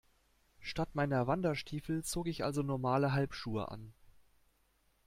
Statt 0.61 0.95
meiner 0.95 1.27
Wanderstiefel 1.27 2.03
zog 2.03 2.25
ich 2.27 2.43
also 2.43 2.63
normale 2.63 3.13
Halbschuhe 3.13 3.69
an. 3.69 3.93